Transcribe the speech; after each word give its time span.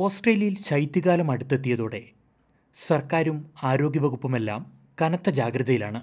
ഓസ്ട്രേലിയയിൽ 0.00 0.56
ശൈത്യകാലം 0.58 1.30
അടുത്തെത്തിയതോടെ 1.30 2.02
സർക്കാരും 2.74 3.50
ആരോഗ്യവകുപ്പുമെല്ലാം 3.62 4.72
കനത്ത 5.02 5.30
ജാഗ്രതയിലാണ്. 5.30 6.02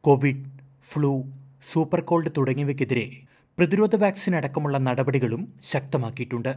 കോവിഡ് 0.00 0.44
ഫ്ലൂ 0.82 1.24
സൂപ്പർ 1.62 2.00
കോൾഡ് 2.00 2.30
തുടങ്ങിയവയ്ക്കെതിരെ 2.36 3.22
പ്രതിരോധ 3.58 3.96
വാക്സിൻ 3.96 4.36
അടക്കമുള്ള 4.36 4.78
നടപടികളും 4.78 5.52
ശക്തമാക്കിയിട്ടുണ്ട്. 5.62 6.56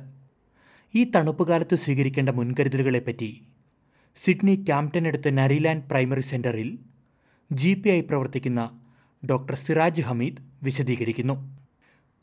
ഈ 0.95 1.03
തണുപ്പുകാലത്ത് 1.03 1.75
സ്വീകരിക്കേണ്ട 1.75 2.29
മുൻകരുതലുകളെപ്പറ്റി 2.29 3.41
സിഡ്നി 4.15 4.55
ക്യാംപ്റ്റനടുത്ത് 4.55 5.37
നരിലാൻഡ് 5.37 5.83
പ്രൈമറി 5.83 6.21
സെന്ററിൽ 6.21 6.79
ജി 7.51 7.73
പി 7.73 7.89
ആയി 7.89 8.01
പ്രവർത്തിക്കുന്ന 8.01 8.81
ഡോക്ടർ 9.25 9.55
സിറാജ് 9.55 10.01
ഹമീദ് 10.01 10.37
വിശദീകരിക്കുന്നു. 10.63 11.57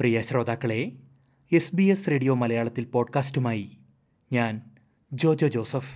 പ്രിയ 0.00 0.20
ശ്രോതാക്കളെ 0.20 0.92
എസ് 1.52 1.76
ബി 1.76 1.82
എസ് 1.82 2.10
റേഡിയോ 2.10 2.34
മലയാളത്തിൽ 2.34 2.84
പോഡ്കാസ്റ്റുമായി 2.84 3.77
ഞാൻ 4.32 4.62
ജോജോ 5.12 5.46
ജോസഫ്. 5.46 5.92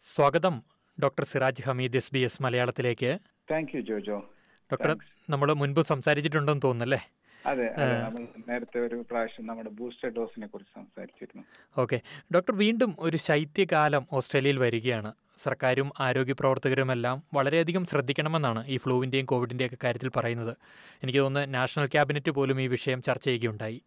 സ്വാഗതം 0.00 0.62
doctor 1.02 1.24
Siraj 1.24 1.62
Hameed 1.62 1.96
S 1.96 2.10
B 2.12 2.18
S 2.18 2.42
മലയാളത്തിലേക്ക്. 2.42 3.18
Thank 3.50 3.76
you 3.76 3.80
Jojo. 3.80 4.24
ഡോക്ടർ 4.72 4.96
നമ്മൾ 5.30 5.52
മുൻപ് 5.52 5.82
സംസാരിച്ചിട്ടുണ്ടെന്ന് 5.82 6.62
തോന്നുന്നല്ലേ? 6.64 7.15
അതെ 7.46 7.66
നമ്മൾ 8.04 8.22
നേരത്തെ 8.48 8.78
ഒരു 8.86 9.04
പ്രാവശ്യം 9.10 9.46
നമ്മുടെ 9.46 9.70
ബൂസ്റ്റർ 9.70 10.08
ഡോസിനെ 10.08 10.46
കുറിച്ച് 10.46 10.74
സംസാരിച്ചിരുന്നു. 10.74 11.42
ഓക്കെ. 11.80 12.00
ഡോക്ടർ 12.34 12.54
വീണ്ടും 12.58 12.96
ഒരു 12.98 13.16
ശൈത്യകാലം 13.16 14.06
ഓസ്ട്രേലിയയിൽ 14.12 14.58
വരികയാണ്. 14.58 15.12
സർക്കാരും 15.38 15.92
ആരോഗ്യ 16.00 16.32
പ്രവർത്തകരുമെല്ലാം 16.32 17.22
വളരെയധികം 17.34 17.84
ശ്രദ്ധിക്കണമെന്നാണ് 17.84 18.66
ഈ 18.66 18.76
ഫ്ലൂവിന്റെയും 18.76 19.26
കോവിഡിന്റെയും 19.26 19.68
ഒക്കെ 19.68 19.78
കാര്യത്തിൽ 19.84 20.10
പറയുന്നത്. 20.16 20.56
എനിക്ക് 21.02 21.18
തോന്നുന്നു 21.18 21.58
നാഷണൽ 21.58 21.86
ക്യാബിനറ്റ് 21.86 22.30
പോലും 22.30 22.60
ഈ 22.60 22.66
വിഷയം 22.66 23.02
ചർച്ച 23.02 23.24
ചെയ്യുകയുണ്ടായി. 23.24 23.82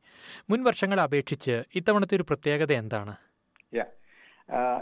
മുൻ 0.49 0.63
വർഷങ്ങളെ 0.63 1.03
അപേക്ഷിച്ച് 1.03 1.63
ഇത്തവണത്തെ 1.75 2.15
ഒരു 2.15 2.23
പ്രത്യേകത 2.23 2.71
എന്താണ്? 2.73 3.15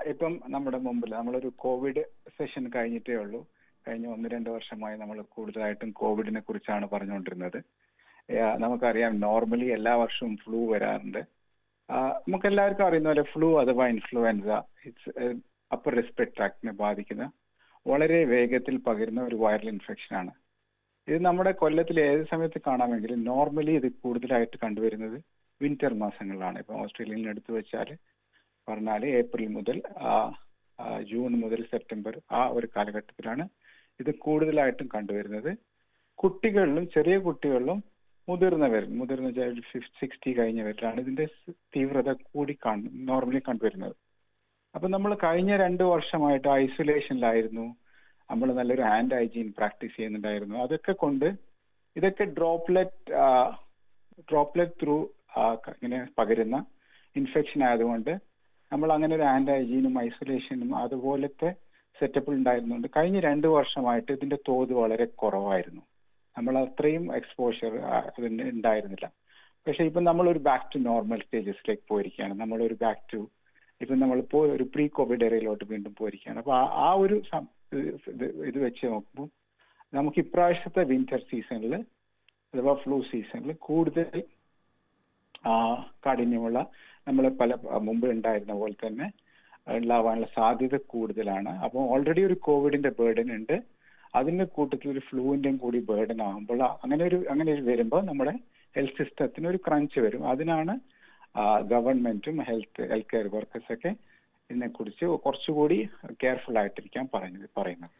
ഇപ്പം 0.05 0.33
നമ്മുടെ 0.49 0.77
മുമ്പിൽ 0.77 1.13
നമ്മളൊരു 1.13 1.49
കോവിഡ് 1.55 2.03
സെഷൻ 2.37 2.69
കഴിഞ്ഞിട്ടേ 2.75 3.15
ഉള്ളൂ. 3.15 3.47
കഴിഞ്ഞ 3.87 4.07
ഒന്ന് 4.07 4.30
രണ്ട് 4.30 4.49
വർഷമായി 4.49 4.97
നമ്മൾ 4.97 5.21
കൂടുതലായിട്ടും 5.21 5.91
കോവിഡിനെ 5.91 6.41
കുറിച്ചാണ് 6.41 6.89
പറഞ്ഞുകൊണ്ടിരുന്നത്. 6.89 7.59
നമുക്കറിയാം 8.64 9.14
നോർമലി 9.25 9.67
എല്ലാ 9.78 9.94
വർഷവും 10.03 10.33
ഫ്ലൂ 10.44 10.59
വരാറുണ്ട്. 10.72 11.22
നമുക്ക് 12.28 12.47
എല്ലാവർക്കും 12.52 12.86
അറിയുന്ന 12.88 13.09
പോലെ 13.11 13.23
ഫ്ലൂ 13.33 13.50
അഥവാ 13.61 13.86
ഇൻഫ്ലുവൻസ 13.94 14.47
ഇറ്റ്സ് 14.89 15.11
അപ്പർ 15.72 15.94
റെസ്പിറേറ്ററി 16.00 16.36
ട്രാക്ടിനെ 16.38 16.73
ബാധിക്കുന്ന 16.81 17.25
വളരെ 17.86 18.20
വേഗത്തിൽ 18.33 18.75
പകരുന്ന 18.88 19.22
ഒരു 19.30 19.38
വൈറൽ 19.44 19.70
ഇൻഫെക്ഷൻ 19.75 20.14
ആണ്. 20.22 20.31
ഇത് 21.08 21.20
നമ്മുടെ 21.28 21.52
കൊല്ലത്തിൽ 21.61 21.98
ഏത് 22.09 22.23
സമയത്ത് 22.31 22.59
കാണാമെങ്കിലും 22.67 23.20
നോർമലി 23.31 23.73
ഇത് 23.80 23.88
കൂടുതലായിട്ട് 24.03 24.58
കണ്ടുവരുന്നത് 24.64 25.17
വിന്റർ 25.61 25.94
മാസങ്ങളിലാണ്. 26.03 26.58
ഇപ്പൊ 26.64 26.73
ഓസ്ട്രേലിയയിൽ 26.83 27.30
എടുത്തു 27.33 27.52
വെച്ചാൽ 27.58 27.89
പറഞ്ഞാൽ 28.67 29.02
ഏപ്രിൽ 29.20 29.50
മുതൽ 29.58 29.78
ജൂൺ 31.11 31.31
മുതൽ 31.44 31.61
സെപ്റ്റംബർ 31.73 32.16
ആ 32.38 32.42
ഒരു 32.58 32.67
കാലഘട്ടത്തിലാണ് 32.75 33.45
ഇത് 34.00 34.11
കൂടുതലായിട്ടും 34.25 34.88
കണ്ടുവരുന്നത്. 34.95 35.52
കുട്ടികളിലും 36.20 36.86
ചെറിയ 36.95 37.16
കുട്ടികളിലും 37.28 37.80
മുതിർന്നവരിൽ 38.28 38.92
മുതിർന്ന 39.00 39.30
സിക്സ്റ്റി 40.00 40.31
കഴിഞ്ഞവരിലാണ് 40.39 41.00
ഇതിന്റെ 41.03 41.25
തീവ്രത 41.75 42.09
കൂടി 42.31 42.53
കാണും 42.66 42.94
നോർമലി 43.09 43.42
കണ്ടുവരുന്നത്. 43.47 43.95
അപ്പൊ 44.75 44.88
നമ്മൾ 44.95 45.11
കഴിഞ്ഞ 45.25 45.52
രണ്ട് 45.66 45.83
വർഷമായിട്ട് 45.92 46.50
ഐസൊലേഷനിലായിരുന്നു 46.64 47.67
നമ്മൾ 48.30 48.48
നല്ലൊരു 48.59 48.83
ഹാൻഡ് 48.92 49.16
ഹൈജീൻ 49.17 49.48
പ്രാക്ടീസ് 49.59 49.95
ചെയ്യുന്നുണ്ടായിരുന്നു. 49.98 50.55
അതൊക്കെ 50.66 50.94
കൊണ്ട് 51.03 51.28
ഇതൊക്കെ 51.95 52.25
ഡ്രോപ്ലെറ്റ് 52.39 53.14
ഡ്രോപ്ലെറ്റ് 54.31 54.78
ത്രൂ 54.81 54.98
ഇങ്ങനെ 55.75 55.98
പകരുന്ന 56.20 56.58
ഇൻഫെക്ഷൻ 57.16 57.61
ആയതുകൊണ്ട് 57.67 58.14
നമ്മൾ 58.71 58.89
അങ്ങനെ 58.95 59.14
ഒരു 59.17 59.26
ഹാൻഡ് 59.32 59.54
ഹൈജീനും 59.55 59.95
ഐസൊലേഷനും 60.08 60.71
അതുപോലത്തെ 60.83 61.49
സെറ്റപ്പിൽ 61.98 62.33
ഉണ്ടായിരുന്നുണ്ട് 62.39 62.87
കഴിഞ്ഞ 62.98 63.20
രണ്ട് 63.27 63.48
വർഷമായിട്ട് 63.58 64.11
ഇതിന്റെ 64.17 64.37
തോത് 64.48 64.73
വളരെ 64.82 65.05
കുറവായിരുന്നു. 65.21 65.83
നമ്മൾ 66.37 66.55
അത്രയും 66.64 67.05
എക്സ്പോഷ്യർ 67.20 67.73
അതിന് 68.17 68.45
ഉണ്ടായിരുന്നില്ല 68.55 69.08
പക്ഷെ 69.67 69.83
ഇപ്പം 69.89 70.03
നമ്മൾ 70.09 70.25
ഒരു 70.33 70.42
ബാക്ക് 70.49 70.67
ടു 70.73 70.80
നോർമൽ 70.89 71.21
സ്റ്റേജസിലേക്ക് 71.25 71.86
പോയിരിക്കുകയാണ് 71.92 72.36
നമ്മൾ 72.42 72.59
ഒരു 72.67 72.75
ബാക്ക് 72.83 73.03
ടു 73.14 73.21
ഇപ്പം 73.81 73.98
നമ്മളിപ്പോൾ 74.03 74.43
ഒരു 74.55 74.65
പ്രീ 74.73 74.86
കോവിഡ് 74.98 75.25
ഏരിയയിലോട്ട് 75.27 75.65
വീണ്ടും 75.73 75.93
പോയിരിക്കുകയാണ് 75.99 76.39
അപ്പോൾ 76.43 76.55
ആ 76.86 76.87
ഒരു 77.03 77.17
ഇത് 78.49 78.59
വെച്ച് 78.65 78.86
നോക്കുമ്പോൾ 78.93 79.27
നമുക്ക് 79.93 80.20
ഇപ്രാവശ്യത്തെ 80.25 80.83
വിന്റർ 80.93 81.21
സീസണിൽ 81.31 81.73
അഥവാ 82.54 82.73
ഫ്ലൂ 82.83 82.98
സീസണിൽ 83.11 83.52
കൂടുതൽ 83.67 84.17
കാഠിന്യമുള്ള 86.05 86.59
നമ്മൾ 87.08 87.25
പല 87.42 87.54
മുമ്പ് 87.87 88.08
ഉണ്ടായിരുന്ന 88.15 88.54
പോലെ 88.61 88.75
തന്നെ 88.86 89.08
ഉണ്ടാവാനുള്ള 89.77 90.27
സാധ്യത 90.37 90.75
കൂടുതലാണ്. 90.93 91.52
അപ്പോൾ 91.65 91.81
ഓൾറെഡി 91.93 92.21
ഒരു 92.30 92.36
കോവിഡിന്റെ 92.48 92.92
ബേർഡൻ 92.99 93.30
ഉണ്ട്. 93.37 93.55
അതിന്റെ 94.20 94.45
കൂട്ടത്തിൽ 94.55 94.88
ഒരു 94.94 95.02
ഫ്ലൂവിന്റെയും 95.08 95.58
കൂടി 95.64 95.80
ബേർഡൻ 95.89 96.22
ആകുമ്പോൾ 96.28 96.61
അങ്ങനെ 96.83 97.04
ഒരു 97.10 97.20
അങ്ങനെ 97.32 97.50
ഒരു 97.55 97.64
വരുമ്പോൾ 97.70 98.02
നമ്മുടെ 98.10 98.33
ഹെൽത്ത് 98.76 98.98
സിസ്റ്റത്തിന് 99.02 99.48
ഒരു 99.52 99.60
ക്രഞ്ച് 99.67 100.00
വരും. 100.05 100.23
അതിനാണ് 100.33 100.73
ഗവൺമെന്റും 101.72 102.38
ഹെൽത്ത് 102.50 102.83
ഹെൽത്ത് 102.92 103.11
കെയർ 103.14 103.28
വർക്കേഴ്സ് 103.36 103.72
ഒക്കെ 103.76 103.92
ഇതിനെക്കുറിച്ച് 104.50 105.05
കുറച്ചുകൂടി 105.26 105.78
കെയർഫുൾ 106.23 106.58
ആയിട്ടിരിക്കാൻ 106.61 107.05
പറയുന്നത് 107.14 107.50
പറയുന്നത്. 107.60 107.94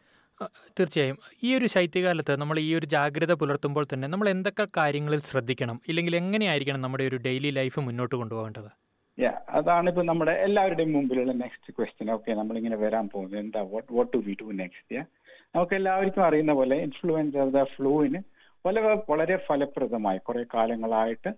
തീർച്ചയായും. 0.78 1.16
ഈ 1.46 1.48
ഒരു 1.58 1.66
ശൈത്യകാലത്ത് 1.72 2.34
നമ്മൾ 2.40 2.56
ഈ 2.66 2.68
ഒരു 2.78 2.86
ജാഗ്രത 2.94 3.32
പുലർത്തുമ്പോൾ 3.40 3.84
തന്നെ 3.92 4.06
നമ്മൾ 4.12 4.26
എന്തൊക്കെ 4.34 4.64
കാര്യങ്ങളിൽ 4.78 5.22
ശ്രദ്ധിക്കണം? 5.30 5.76
ഇല്ലെങ്കിൽ 5.90 6.14
എങ്ങനെയായിരിക്കണം 6.20 6.84
നമ്മുടെ 6.84 7.04
ഒരു 7.10 7.18
ഡെയിലി 7.26 7.50
ലൈഫ് 7.58 7.80
മുന്നോട്ട് 7.86 8.14
കൊണ്ടുപോകേണ്ടത്? 8.20 8.70
യാ 9.18 9.32
അതാണ് 9.58 9.88
ഇപ്പൊ 9.92 10.02
നമ്മുടെ 10.10 10.34
എല്ലാവരുടെയും 10.46 10.92
മുമ്പിലുള്ള 10.96 11.32
നെക്സ്റ്റ് 11.42 11.74
ക്വസ്റ്റ്യൻ 11.78 12.10
ഓക്കെ 12.16 12.36
നമ്മളിങ്ങനെ 12.40 12.76
വരാൻ 12.84 13.06
പോകുന്നത്. 13.14 13.40
എന്താ 13.44 13.62
what 13.72 13.90
what 13.96 14.12
to 14.12 14.20
we 14.26 14.34
do 14.42 14.46
next 14.62 14.96
yeah 14.98 15.04
നമുക്ക് 15.54 15.74
എല്ലാവർക്കും 15.74 16.22
അറിയുന്ന 16.24 16.52
പോലെ 16.52 16.76
ഇൻഫ്ലുവൻസ 16.86 17.44
ദ 17.54 17.62
ഫ്ലൂവിന് 17.74 18.20
വളരെ 18.64 18.92
വളരെ 19.10 19.36
ഫലപ്രദമായി 19.46 20.18
കുറെ 20.18 20.42
കാലങ്ങളായിട്ട് 20.54 21.30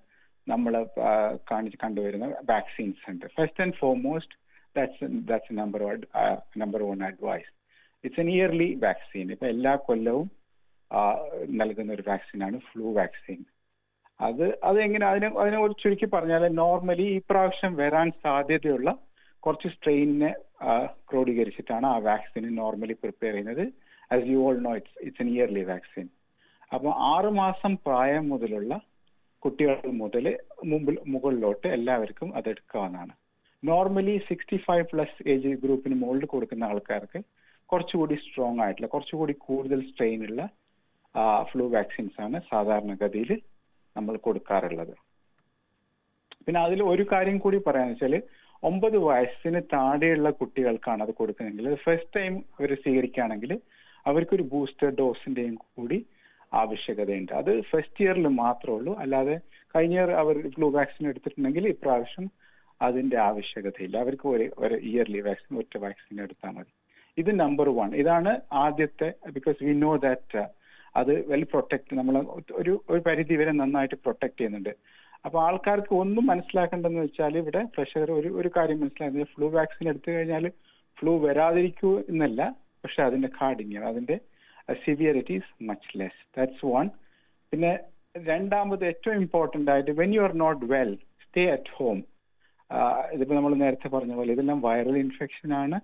നമ്മൾ 0.47 0.73
കാണിച്ച് 1.51 1.79
കണ്ടുവരുന്ന 1.85 2.27
വാക്സിൻസ് 2.51 3.03
ഉണ്ട്. 3.11 3.27
First 3.37 3.63
and 3.65 3.77
foremost 3.81 4.37
that's 4.77 5.09
that's 5.29 5.55
number 5.61 5.83
number 6.57 6.83
one 6.83 7.01
advice 7.11 7.51
it's 8.05 8.21
an 8.21 8.31
yearly 8.37 8.69
vaccine 8.87 9.27
ഇപ്പൊ 9.35 9.47
എല്ലാ 9.47 9.75
കൊല്ലവും 9.89 10.29
നൽകുന്ന 11.61 11.91
ഒരു 11.93 12.05
വാക്സിനാണ് 12.07 12.59
ഫ്ലൂ 12.71 12.87
വാക്സിൻ 13.01 13.41
അത് 14.21 14.47
അത് 14.69 14.79
എങ്ങനെ 14.87 15.05
അതിനെ 15.07 15.29
അതിനെ 15.43 15.59
ഒരു 15.59 15.75
ചുരുക്കി 15.83 16.07
പറഞ്ഞാൽ 16.15 16.43
നോർമലി 16.63 17.07
ഈ 17.17 17.21
പ്രാവശ്യം 17.31 17.75
വരാൻ 17.83 18.09
സാധ്യതയുള്ള 18.25 18.91
കുറച്ച് 19.43 19.69
സ്ട്രെയിനിനെ 19.69 20.31
ക്രോഡീകരിച്ചിട്ടാണ് 21.11 21.87
ആ 21.87 21.99
വാക്സിന് 22.09 22.49
നോർമലി 22.59 22.93
പ്രിപ്പയർ 22.93 23.33
ചെയ്യുന്നത്. 23.33 23.65
As 24.15 24.27
you 24.33 24.39
all 24.47 24.59
know 24.67 24.73
it's 24.79 24.97
it's 25.07 25.23
an 25.25 25.31
yearly 25.35 25.65
vaccine 25.73 26.07
അപ്പോൾ 26.75 26.93
ആറ് 27.15 27.31
മാസം 27.43 27.73
പ്രായം 27.87 28.25
മുതലുള്ള 28.33 28.73
കുട്ടികൾ 29.43 29.77
മുതൽ 30.01 30.27
മുമ്പിൽ 30.71 30.97
മുകളിലോട്ട് 31.13 31.69
എല്ലാവർക്കും 31.77 32.29
അത് 32.39 32.49
എടുക്കാവുന്നതാണ്. 32.53 33.13
Normally 33.63 34.15
sixty 34.29 34.59
five 34.67 34.85
plus 34.91 35.17
age 35.33 35.51
ഗ്രൂപ്പിന് 35.63 35.97
മുകളിൽ 36.03 36.25
കൊടുക്കുന്ന 36.33 36.65
ആൾക്കാർക്ക് 36.71 37.21
കുറച്ചുകൂടി 37.71 38.17
സ്ട്രോങ് 38.25 38.61
ആയിട്ടുള്ള 38.65 38.89
കുറച്ചുകൂടി 38.95 39.35
കൂടുതൽ 39.47 39.81
സ്ട്രെയിൻ 39.91 40.21
ഉള്ള 40.29 40.43
ഫ്ലൂ 41.51 41.65
വാക്സിൻസ് 41.77 42.19
ആണ് 42.25 42.37
സാധാരണഗതിയിൽ 42.51 43.31
നമ്മൾ 43.97 44.15
കൊടുക്കാറുള്ളത്. 44.27 44.95
പിന്നെ 46.45 46.61
അതിൽ 46.67 46.81
ഒരു 46.93 47.05
കാര്യം 47.13 47.39
കൂടി 47.45 47.59
പറയാന്ന് 47.67 47.95
വെച്ചാൽ 47.95 48.15
ഒമ്പത് 48.63 48.97
വയസ്സിന് 49.09 49.61
താഴെയുള്ള 49.75 50.31
കുട്ടികൾക്കാണ് 50.41 51.03
അത് 51.07 51.13
കൊടുക്കുന്നതെങ്കിൽ 51.21 51.69
ഫസ്റ്റ് 51.85 52.15
ടൈം 52.17 52.35
അവർ 52.59 52.71
സ്വീകരിക്കുകയാണെങ്കിൽ 52.83 53.53
അവർക്കൊരു 54.07 54.43
ബൂസ്റ്റർ 54.43 54.91
ഡോസിന്റെയും 55.01 55.55
കൂടി 55.55 56.07
ആവശ്യകതയുണ്ട്. 56.53 57.33
അത് 57.33 57.61
ഫസ്റ്റ് 57.61 58.05
ഇയറിൽ 58.05 58.27
മാത്രമേ 58.43 58.77
ഉള്ളൂ. 58.77 58.93
അല്ലാതെ 58.97 59.41
കഴിഞ്ഞ 59.75 59.95
ഇയർ 59.95 60.11
അവർ 60.11 60.51
ഫ്ലൂ 60.51 60.69
വാക്സിൻ 60.71 61.09
എടുത്തിട്ടുണ്ടെങ്കിൽ 61.09 61.69
ഇപ്രാവശ്യം 61.69 62.31
അതിന്റെ 62.81 63.17
ആവശ്യകതയില്ല. 63.17 63.97
അവർക്ക് 63.97 64.29
ഒരു 64.29 64.47
ഒരു 64.59 64.75
ഇയർലി 64.75 65.21
വാക്സിൻ 65.21 65.59
ഒറ്റ 65.59 65.77
വാക്സിൻ 65.77 66.23
എടുത്താൽ 66.23 66.51
മതി. 66.51 66.73
ഇത് 67.19 67.31
നമ്പർ 67.41 67.69
വൺ 67.69 67.95
ഇതാണ് 67.95 68.33
ആദ്യത്തെ 68.53 69.15
ബിക്കോസ് 69.31 69.65
വി 69.65 69.75
നോ 69.75 69.97
ദാറ്റ് 69.97 70.43
അത് 70.97 71.13
വെൽ 71.31 71.45
പ്രൊട്ടക്ട് 71.45 71.99
നമ്മൾ 71.99 72.15
ഒരു 72.53 72.73
ഒരു 72.89 73.01
പരിധി 73.01 73.35
വരെ 73.37 73.53
നന്നായിട്ട് 73.53 73.95
പ്രൊട്ടക്ട് 73.95 74.39
ചെയ്യുന്നുണ്ട്. 74.39 74.73
അപ്പൊ 75.25 75.43
ആൾക്കാർക്ക് 75.43 75.95
ഒന്നും 75.95 76.27
മനസ്സിലാക്കേണ്ടതെന്ന് 76.27 77.01
വെച്ചാൽ 77.01 77.37
ഇവിടെ 77.37 77.63
പ്രഷർ 77.77 78.11
ഒരു 78.11 78.29
ഒരു 78.29 78.51
കാര്യം 78.57 78.81
മനസ്സിലാക്കുന്നത് 78.81 79.33
ഫ്ലൂ 79.35 79.49
വാക്സിൻ 79.49 79.89
എടുത്തു 79.89 80.11
കഴിഞ്ഞാൽ 80.11 80.51
ഫ്ലൂ 80.99 81.13
വരാതിരിക്കൂ 81.27 81.99
എന്നല്ല. 82.09 82.41
പക്ഷെ 82.85 83.01
അതിന്റെ 83.09 83.31
കാഠിന്യം 83.39 83.87
അതിന്റെ 83.91 84.17
severity 84.85 85.35
is 85.41 85.53
much 85.69 85.91
less 86.01 86.23
that's 86.37 86.67
one 86.75 86.89
പിന്നെ 87.53 87.73
രണ്ടാമത് 88.29 88.85
ഏറ്റവും 88.91 89.17
ഇമ്പോർട്ടന്റ് 89.23 89.71
ആയിട്ട് 89.75 89.93
when 90.01 90.11
you 90.17 90.23
are 90.27 90.33
not 90.45 90.65
well 90.75 90.93
stay 91.25 91.45
at 91.57 91.73
home 91.79 91.99
ഇതിപ്പോ 93.15 93.35
നമ്മൾ 93.37 93.53
നേരത്തെ 93.63 93.89
പറഞ്ഞ 93.95 94.15
പോലെ 94.19 94.31
ഇതെല്ലാം 94.35 94.59
വൈറൽ 94.67 94.97
ഇൻഫെക്ഷൻ 95.05 95.51
ആണ്. 95.63 95.79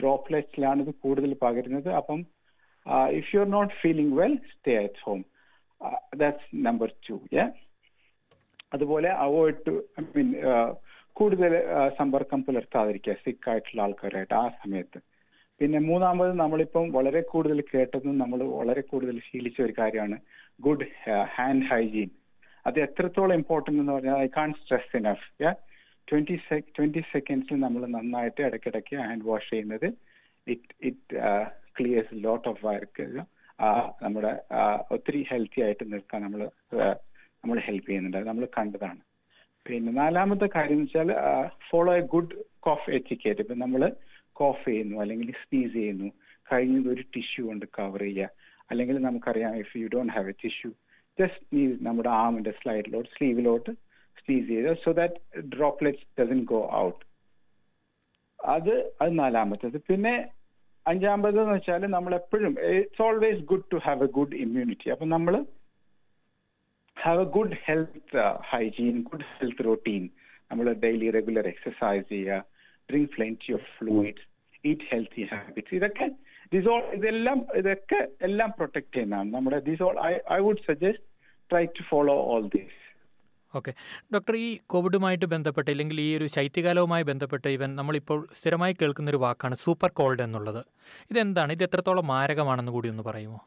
ഡ്രോപ്ലെറ്റ്സിലാണ് 0.00 0.78
ഇത് 0.84 0.92
കൂടുതൽ 1.04 1.30
പകരുന്നത്. 1.44 1.88
അപ്പം 2.00 2.20
if 3.18 3.28
you 3.32 3.40
are 3.44 3.48
not 3.56 3.72
feeling 3.82 4.14
well 4.20 4.34
stay 4.52 4.74
at 4.84 5.02
home 5.06 5.20
that's 6.22 6.48
number 6.68 6.90
two. 7.08 7.16
അതുപോലെ 8.74 9.10
അവോയ്ഡ് 9.26 9.60
ടു 9.66 9.72
ഐ 10.00 10.04
മീൻ 10.16 10.28
കൂടുതൽ 11.20 11.52
സമ്പർക്കം 12.00 12.40
പുലർത്താതിരിക്കുക 12.48 13.16
സിക്ക് 13.24 13.48
ആയിട്ടുള്ള 13.52 13.80
ആൾക്കാരായിട്ട് 13.86 14.34
ആ 14.42 14.46
സമയത്ത്. 14.60 14.98
പിന്നെ 15.60 15.78
മൂന്നാമത് 15.88 16.32
നമ്മളിപ്പം 16.42 16.84
വളരെ 16.96 17.20
കൂടുതൽ 17.32 17.58
കേട്ടതും 17.72 18.14
നമ്മൾ 18.22 18.40
വളരെ 18.60 18.82
കൂടുതൽ 18.90 19.16
ശീലിച്ച 19.26 19.58
ഒരു 19.66 19.74
കാര്യമാണ് 19.80 20.16
ഗുഡ് 20.66 20.86
ഹാൻഡ് 21.34 21.66
ഹൈജീൻ 21.70 22.10
അത് 22.66 22.78
എത്രത്തോളം 22.86 23.34
ഇമ്പോർട്ടന്റ് 23.40 23.80
എന്ന് 23.82 23.92
പറഞ്ഞാൽ 23.96 24.18
I 24.26 24.28
can't 24.38 24.50
stress 24.60 24.96
enough 25.00 25.26
yeah 25.44 25.50
twenty 26.08 26.36
twenty 26.76 27.02
സെക്കൻഡ്സിൽ 27.14 27.58
നമ്മൾ 27.66 27.82
നന്നായിട്ട് 27.96 28.40
ഇടയ്ക്കിടയ്ക്ക് 28.48 28.96
ഹാൻഡ് 29.06 29.26
വാഷ് 29.30 29.50
ചെയ്യുന്നത്. 29.52 29.88
It 30.46 30.72
it 30.88 31.16
clears 31.76 32.16
lot 32.26 32.46
of 32.52 32.62
work 32.68 33.06
നമ്മുടെ 34.02 34.32
ഒത്തിരി 34.96 35.20
ഹെൽത്തി 35.30 35.60
ആയിട്ട് 35.66 35.84
നിൽക്കാൻ 35.92 36.20
നമ്മൾ 36.26 36.42
നമ്മൾ 37.42 37.58
ഹെൽപ്പ് 37.66 37.88
ചെയ്യുന്നുണ്ട്. 37.88 38.20
നമ്മൾ 38.30 38.44
കണ്ടതാണ്. 38.58 39.00
പിന്നെ 39.66 39.92
നാലാമത്തെ 40.02 40.46
കാര്യം 40.56 40.78
എന്ന് 40.78 40.86
വെച്ചാൽ 40.88 41.10
follow 41.68 41.92
a 42.00 42.04
good 42.14 42.36
cough 42.66 42.88
etiquette 42.98 43.42
ഇപ്പം 43.44 43.60
നമ്മൾ 43.64 43.82
കോഫ് 44.40 44.64
ചെയ്യുന്നു 44.68 44.96
അല്ലെങ്കിൽ 45.04 45.30
സ്നീസ് 45.42 45.72
ചെയ്യുന്നു 45.78 46.08
കഴിഞ്ഞത് 46.48 46.88
ഒരു 46.94 47.02
ടിഷ്യൂ 47.14 47.42
കൊണ്ട് 47.50 47.66
കവർ 47.78 48.02
ചെയ്യുക. 48.06 48.28
അല്ലെങ്കിൽ 48.70 48.96
നമുക്കറിയാം 49.06 49.52
if 49.62 49.78
you 49.80 49.86
don't 49.94 50.12
have 50.16 50.32
a 50.32 50.36
tissue 50.42 50.70
just 51.18 51.44
നീ 51.54 51.62
നമ്മുടെ 51.86 52.10
ആമിന്റെ 52.24 52.52
സ്ലൈഡിലോട്ട് 52.58 53.08
സ്ലീവിലോട്ട് 53.14 53.70
സ്നീസ് 54.20 54.46
ചെയ്ത് 54.52 54.70
so 54.84 54.90
that 55.00 55.16
droplets 55.54 56.06
doesn't 56.18 56.40
go 56.52 56.60
out 56.84 57.00
അത് 58.38 58.74
അത് 59.02 59.12
നാലാമത്തത്. 59.22 59.78
പിന്നെ 59.88 60.14
അഞ്ചാമത് 60.86 61.38
എന്ന് 61.40 61.54
വെച്ചാൽ 61.56 61.82
നമ്മൾ 61.96 62.12
എപ്പോഴും 62.20 62.52
it's 62.76 63.02
always 63.06 63.42
good 63.50 63.66
to 63.72 63.78
have 63.86 64.04
a 64.06 64.10
good 64.18 64.36
immunity 64.44 64.88
അപ്പൊ 64.94 65.06
നമ്മൾ 65.14 65.34
have 66.96 67.22
a 67.26 67.28
good 67.36 67.58
health 67.66 68.22
hygiene 68.50 68.96
good 69.10 69.28
health 69.34 69.66
routine 69.68 70.04
നമ്മൾ 70.50 70.66
ഡെയിലി 70.84 71.08
റെഗുലർ 71.18 71.46
എക്സസൈസ് 71.52 72.06
ചെയ്യുക. 72.12 72.38
Drink 72.88 73.12
plenty 73.16 73.50
of 73.58 73.68
fluids 73.76 74.26
eat 74.64 74.80
healthy 74.90 75.22
habits 75.22 75.74
ഇതൊക്കെ 75.74 76.08
ദിസോൾ 76.52 76.82
ഇതെല്ലാം 76.82 77.46
ഇതൊക്കെ 77.54 78.08
എല്ലാം 78.22 78.52
പ്രൊട്ടക്ട് 78.56 78.94
ചെയ്യുന്നതാണ്. 78.94 79.34
നമ്മുടെ 79.34 79.58
this 79.58 79.82
all 79.82 79.98
I 80.00 80.14
I 80.32 80.38
would 80.38 80.64
suggest 80.68 81.04
try 81.50 81.64
to 81.64 81.82
follow 81.88 82.16
all 82.22 82.46
these 82.46 82.78
okay 83.54 83.72
doctor 84.14 84.36
ഈ 84.36 84.58
കോവിഡുമായിട്ട് 84.66 85.24
ബന്ധപ്പെട്ട് 85.24 85.70
അല്ലെങ്കിൽ 85.70 86.00
ഈ 86.00 86.16
ഒരു 86.16 86.26
ശൈത്യകാലവുമായി 86.26 87.02
ബന്ധപ്പെട്ട് 87.02 87.48
ഇവൻ 87.48 87.76
നമ്മളിപ്പോൾ 87.76 88.28
സ്ഥിരമായി 88.32 88.72
കേൾക്കുന്ന 88.72 89.10
ഒരു 89.10 89.16
വാക്കാണ് 89.16 89.54
സൂപ്പർ 89.54 89.90
കോൾഡ് 89.90 90.22
എന്നുള്ളത്. 90.22 90.64
ഇതെന്താണ്? 91.10 91.52
ഇത് 91.52 91.64
എത്രത്തോളം 91.64 92.06
മാരകമാണെന്ന് 92.06 92.72
കൂടി 92.72 92.88
ഒന്ന് 92.88 93.02
പറയുമോ? 93.02 93.40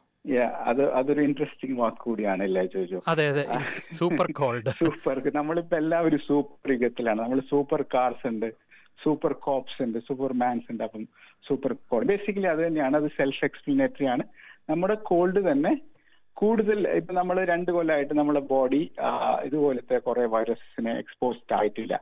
അത് 0.66 0.94
അതൊരു 0.94 1.22
ഇൻട്രസ്റ്റിംഗ് 1.22 1.80
വാക്ക് 1.80 1.98
കൂടിയാണ് 1.98 2.44
അല്ലേ 2.44 2.66
ജോജോ? 2.66 3.04
അതെ 3.08 3.30
അതെ. 3.30 3.48
സൂപ്പർ 3.94 4.32
കോൾഡ് 4.32 4.70
സൂപ്പർ 4.70 5.32
നമ്മളിപ്പോ 5.36 5.78
എല്ലാവരും 5.78 6.20
സൂപ്പർ 6.28 6.72
യുഗത്തിലാണ്. 6.72 7.22
നമ്മൾ 7.22 7.40
സൂപ്പർ 7.40 7.82
കാർസ് 7.94 8.28
ഉണ്ട്. 8.28 8.54
സൂപ്പർ 9.04 9.34
കോപ്സ് 9.48 9.80
ഉണ്ട് 9.86 10.00
സൂപ്പർ 10.08 10.32
മാൻസ് 10.44 10.68
ഉണ്ട് 10.72 10.84
അപ്പം 10.88 11.04
സൂപ്പർ 11.48 11.72
കോൾഡ് 11.92 12.10
ബേസിക്കലി 12.12 12.50
അത് 12.54 12.62
തന്നെയാണ് 12.68 12.96
അത് 13.02 13.10
സെൽഫ് 13.20 13.44
എക്സ്പ്ലനേറ്ററി 13.48 14.08
ആണ്. 14.14 14.24
നമ്മുടെ 14.70 14.96
കോൾഡ് 15.10 15.42
തന്നെ 15.50 15.74
കൂടുതൽ 16.38 16.80
ഇപ്പൊ 17.00 17.14
നമ്മൾ 17.20 17.38
രണ്ട് 17.54 17.70
കൊല്ലമായിട്ട് 17.76 18.14
നമ്മുടെ 18.20 18.42
ബോഡി 18.54 18.82
ഇതുപോലത്തെ 19.48 19.98
കുറെ 20.08 20.26
വൈറസിനെ 20.36 20.94
എക്സ്പോസ്ഡ് 21.04 21.56
ആയിട്ടില്ല. 21.60 21.96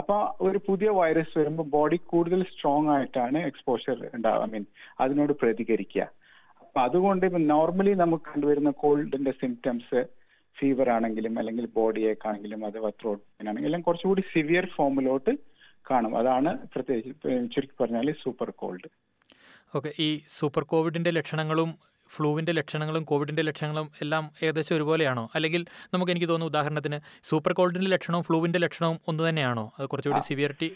അപ്പൊ 0.00 0.16
ഒരു 0.46 0.58
പുതിയ 0.66 0.88
വൈറസ് 0.98 1.34
വരുമ്പോൾ 1.38 1.66
ബോഡി 1.76 1.96
കൂടുതൽ 2.12 2.42
സ്ട്രോങ് 2.52 2.90
ആയിട്ടാണ് 2.96 3.38
എക്സ്പോഷർ 3.50 3.96
ഉണ്ടാവുക. 4.16 4.44
ഐ 4.46 4.50
മീൻ 4.52 4.64
അതിനോട് 5.04 5.32
പ്രതികരിക്കുക. 5.42 6.04
അപ്പൊ 6.62 6.80
അതുകൊണ്ട് 6.88 7.24
ഇപ്പൊ 7.28 7.40
നോർമലി 7.54 7.94
നമുക്ക് 8.02 8.24
കണ്ടുവരുന്ന 8.32 8.70
കോൾഡിന്റെ 8.82 9.32
സിംറ്റംസ് 9.40 10.00
ഫീവർ 10.56 10.88
ആണെങ്കിലും 10.96 11.34
അല്ലെങ്കിൽ 11.40 11.66
ബോഡി 11.78 12.02
ഏക്ക് 12.10 12.28
അഥവാ 12.68 12.90
ത്രോട്ട് 13.00 13.48
ആണെങ്കിലും 13.52 13.82
കുറച്ചുകൂടി 13.86 14.22
സിവിയർ 14.32 14.66
ഫോമിലോട്ട് 14.76 15.32
കാണും. 15.90 16.12
അതാണ് 16.18 16.50
പ്രത്യേകിച്ച് 16.74 17.30
ചുരുക്കി 17.54 17.74
പറഞ്ഞാൽ 17.80 18.12
സൂപ്പർ 18.24 18.50
കോൾഡ് 18.50 18.88
ഓക്കെ 19.76 19.90
ഈ 19.98 20.08
സൂപ്പർ 20.38 20.62
കോവിഡിന്റെ 20.64 21.10
ലക്ഷണങ്ങളും 21.10 21.70
ഫ്ലൂവിന്റെ 22.10 22.52
ലക്ഷണങ്ങളും 22.52 23.02
കോവിഡിന്റെ 23.04 23.42
ലക്ഷണങ്ങളും 23.42 23.86
എല്ലാം 24.02 24.24
ഏകദേശം 24.42 24.74
ഒരുപോലെയാണോ? 24.76 25.30
അല്ലെങ്കിൽ 25.34 25.62
നമുക്ക് 25.94 26.12
എനിക്ക് 26.12 26.28
തോന്നുന്നു 26.28 26.50
ഉദാഹരണത്തിന് 26.52 26.98
സൂപ്പർ 27.30 27.52
കോൾഡിന്റെ 27.52 27.90
ലക്ഷണവും 27.90 28.24
ഫ്ലൂവിന്റെ 28.24 28.58
ലക്ഷണവും 28.58 28.98
ഒന്ന് 29.08 29.22
തന്നെയാണോ? 29.28 29.64
അത് 29.78 29.86
കുറച്ചുകൂടി 29.86 30.20
സിവിയറിറ്റി 30.20 30.70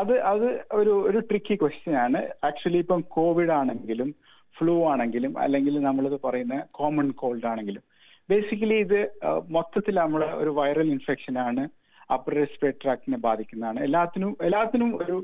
അത് 0.00 0.12
അത് 0.32 0.46
ഒരു 0.72 0.92
ഒരു 1.08 1.18
ട്രിക്കി 1.18 1.54
ക്വസ്റ്റ്യൻ 1.54 1.96
ആണ് 1.96 2.20
ആക്ച്വലി 2.46 2.78
ഇപ്പം 2.78 3.00
കോവിഡ് 3.16 3.50
ആണെങ്കിലും 3.50 4.10
ഫ്ലൂ 4.56 4.74
ആണെങ്കിലും 4.92 5.32
അല്ലെങ്കിൽ 5.38 5.74
നമ്മളിത് 5.80 6.18
പറയുന്ന 6.24 6.58
കോമൺ 6.70 7.08
കോൾഡ് 7.22 7.46
ആണെങ്കിലും. 7.46 7.82
ബേസിക്കലി 8.30 8.78
ഇത് 8.86 9.00
മൊത്തത്തിൽ 9.48 9.94
നമ്മൾ 9.94 10.22
ഒരു 10.42 10.50
വൈറൽ 10.50 10.88
ഇൻഫെക്ഷൻ 10.90 11.38
ആണ് 11.38 11.64
അപ്പർ 12.10 12.32
റെസ്പിറേറ്ററി 12.40 12.82
ട്രാക്ടിനെ 12.84 13.18
ബാധിക്കുന്നതാണ്. 13.28 13.78
എല്ലാത്തിനും 13.86 14.32
എല്ലാത്തിനും 14.40 14.90
ഒരു 15.02 15.16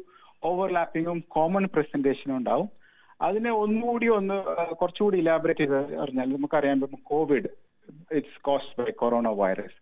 ഓവർലാപ്പിങ്ങും 0.50 1.18
കോമൺ 1.34 1.64
പ്രസന്റേഷനും 1.74 2.36
ഉണ്ടാവും. 2.36 2.68
അതിനെ 3.20 3.50
ഒന്നുകൂടി 3.64 4.06
ഒന്ന് 4.18 4.36
കുറച്ചുകൂടി 4.80 5.16
ഇലാബറേറ്റ് 5.22 5.64
ചെയ്ത് 5.64 5.96
പറഞ്ഞാൽ 6.00 6.28
നമുക്കറിയാൻ 6.36 6.78
പറ്റും 6.80 7.00
Covid 7.10 7.50
it's 8.18 8.40
caused 8.48 8.76
by 8.78 8.90
corona 9.02 9.28
virus 9.40 9.78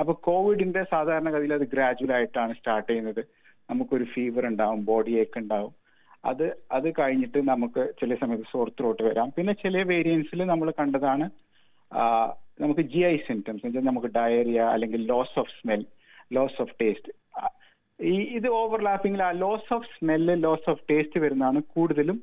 അപ്പൊ 0.00 0.12
കോവിഡിന്റെ 0.28 0.82
സാധാരണഗതിയിൽ 0.92 1.54
അത് 1.56 1.64
ഗ്രാജുവൽ 1.72 2.12
ആയിട്ടാണ് 2.16 2.52
സ്റ്റാർട്ട് 2.58 2.88
ചെയ്യുന്നത്. 2.90 3.22
നമുക്കൊരു 3.70 4.06
ഫീവർ 4.14 4.44
ഉണ്ടാവും 4.46 4.80
ബോഡി 4.84 5.12
ഏക്ക് 5.22 5.38
ഉണ്ടാവും. 5.38 5.72
അത് 6.24 6.46
അത് 6.76 6.88
കഴിഞ്ഞിട്ട് 6.98 7.38
നമുക്ക് 7.48 7.82
ചില 8.00 8.14
സമയത്ത് 8.20 8.46
സോർ 8.52 8.68
ത്രോട്ട് 8.78 9.02
വരാം. 9.02 9.28
പിന്നെ 9.36 9.52
ചില 9.62 9.82
വേരിയൻസിൽ 9.92 10.40
നമ്മൾ 10.52 10.68
കണ്ടതാണ് 10.80 11.26
നമുക്ക് 12.62 12.82
ജി 12.92 13.00
ഐ 13.12 13.16
സിംറ്റംസ് 13.26 13.86
നമുക്ക് 13.90 14.10
ഡയറിയ 14.16 14.60
അല്ലെങ്കിൽ 14.74 15.00
loss 15.12 15.36
of 15.42 15.52
smell 15.58 15.82
loss 16.32 16.60
of 16.62 16.74
taste 16.82 17.12
ഈ 17.98 18.14
ഇത് 18.38 18.48
ഓവർലാപ്പിംഗിൽ 18.48 19.22
ആ 19.22 19.30
loss 19.30 19.74
of 19.74 19.88
smell 19.96 20.34
loss 20.44 20.70
of 20.70 20.84
taste 20.90 21.20
വരുന്നതാണ് 21.20 21.62
കൂടുതലും 21.74 22.18